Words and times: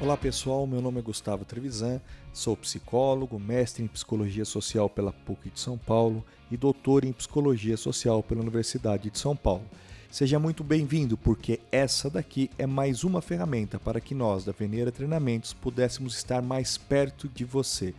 Olá 0.00 0.16
pessoal, 0.16 0.64
meu 0.64 0.80
nome 0.80 1.00
é 1.00 1.02
Gustavo 1.02 1.44
Trevisan, 1.44 2.00
sou 2.32 2.56
psicólogo, 2.56 3.36
mestre 3.36 3.82
em 3.82 3.88
psicologia 3.88 4.44
social 4.44 4.88
pela 4.88 5.12
PUC 5.12 5.50
de 5.50 5.58
São 5.58 5.76
Paulo 5.76 6.24
e 6.52 6.56
doutor 6.56 7.04
em 7.04 7.12
psicologia 7.12 7.76
social 7.76 8.22
pela 8.22 8.40
Universidade 8.40 9.10
de 9.10 9.18
São 9.18 9.34
Paulo. 9.34 9.64
Seja 10.08 10.38
muito 10.38 10.62
bem-vindo, 10.62 11.16
porque 11.16 11.58
essa 11.72 12.08
daqui 12.08 12.48
é 12.56 12.64
mais 12.64 13.02
uma 13.02 13.20
ferramenta 13.20 13.76
para 13.76 14.00
que 14.00 14.14
nós 14.14 14.44
da 14.44 14.52
Veneira 14.52 14.92
Treinamentos 14.92 15.52
pudéssemos 15.52 16.16
estar 16.16 16.40
mais 16.42 16.78
perto 16.78 17.28
de 17.28 17.44
você 17.44 17.92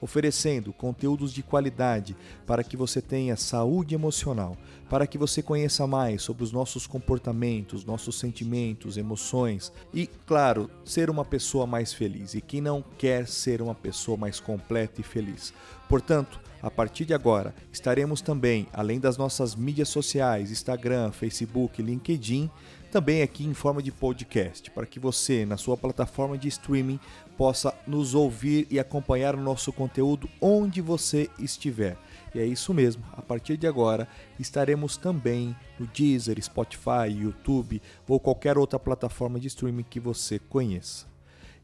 oferecendo 0.00 0.72
conteúdos 0.72 1.32
de 1.32 1.42
qualidade 1.42 2.16
para 2.46 2.62
que 2.62 2.76
você 2.76 3.00
tenha 3.00 3.36
saúde 3.36 3.94
emocional, 3.94 4.56
para 4.88 5.06
que 5.06 5.18
você 5.18 5.42
conheça 5.42 5.86
mais 5.86 6.22
sobre 6.22 6.44
os 6.44 6.52
nossos 6.52 6.86
comportamentos, 6.86 7.84
nossos 7.84 8.18
sentimentos, 8.18 8.96
emoções 8.96 9.72
e, 9.92 10.06
claro, 10.26 10.70
ser 10.84 11.10
uma 11.10 11.24
pessoa 11.24 11.66
mais 11.66 11.92
feliz. 11.92 12.34
E 12.34 12.40
quem 12.40 12.60
não 12.60 12.84
quer 12.96 13.26
ser 13.26 13.60
uma 13.60 13.74
pessoa 13.74 14.16
mais 14.16 14.38
completa 14.38 15.00
e 15.00 15.04
feliz? 15.04 15.52
Portanto, 15.88 16.40
a 16.62 16.70
partir 16.70 17.04
de 17.04 17.14
agora, 17.14 17.54
estaremos 17.72 18.20
também, 18.20 18.66
além 18.72 18.98
das 18.98 19.16
nossas 19.16 19.54
mídias 19.54 19.88
sociais, 19.88 20.50
Instagram, 20.50 21.12
Facebook, 21.12 21.80
LinkedIn, 21.82 22.50
também 22.90 23.20
aqui 23.20 23.44
em 23.44 23.52
forma 23.52 23.82
de 23.82 23.92
podcast, 23.92 24.70
para 24.70 24.86
que 24.86 24.98
você, 24.98 25.44
na 25.44 25.56
sua 25.56 25.76
plataforma 25.76 26.38
de 26.38 26.48
streaming, 26.48 26.98
possa 27.36 27.74
nos 27.86 28.14
ouvir 28.14 28.66
e 28.70 28.78
acompanhar 28.78 29.34
o 29.34 29.42
nosso 29.42 29.72
conteúdo 29.72 30.28
onde 30.40 30.80
você 30.80 31.28
estiver. 31.38 31.98
E 32.34 32.38
é 32.38 32.46
isso 32.46 32.72
mesmo, 32.72 33.02
a 33.12 33.22
partir 33.22 33.56
de 33.56 33.66
agora 33.66 34.08
estaremos 34.38 34.96
também 34.96 35.54
no 35.78 35.86
Deezer, 35.86 36.42
Spotify, 36.42 37.08
YouTube 37.10 37.82
ou 38.08 38.18
qualquer 38.18 38.56
outra 38.56 38.78
plataforma 38.78 39.38
de 39.38 39.48
streaming 39.48 39.84
que 39.84 40.00
você 40.00 40.38
conheça. 40.38 41.15